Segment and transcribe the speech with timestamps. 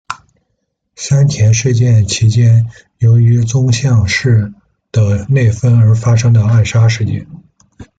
[0.95, 2.65] 山田事件其间
[2.97, 4.51] 由于宗像氏
[4.91, 7.27] 的内纷而发生的暗杀事件。